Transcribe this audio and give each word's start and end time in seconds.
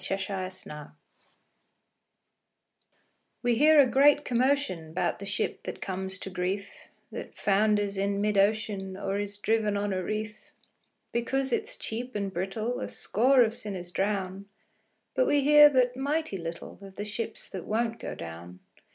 0 0.03 0.17
Autoplay 0.17 0.91
We 3.43 3.53
hear 3.53 3.79
a 3.79 3.85
great 3.85 4.25
commotion 4.25 4.95
'Bout 4.95 5.19
the 5.19 5.27
ship 5.27 5.61
that 5.61 5.79
comes 5.79 6.17
to 6.17 6.31
grief, 6.31 6.87
That 7.11 7.37
founders 7.37 7.99
in 7.99 8.19
mid 8.19 8.35
ocean, 8.35 8.97
Or 8.97 9.19
is 9.19 9.37
driven 9.37 9.77
on 9.77 9.93
a 9.93 10.01
reef; 10.01 10.49
Because 11.11 11.53
it's 11.53 11.77
cheap 11.77 12.15
and 12.15 12.33
brittle 12.33 12.79
A 12.79 12.87
score 12.89 13.43
of 13.43 13.53
sinners 13.53 13.91
drown. 13.91 14.47
But 15.13 15.27
we 15.27 15.41
hear 15.43 15.69
but 15.69 15.95
mighty 15.95 16.39
little 16.39 16.79
Of 16.81 16.95
the 16.95 17.05
ships 17.05 17.47
that 17.51 17.65
won't 17.65 17.99
go 17.99 18.15
down. 18.15 18.59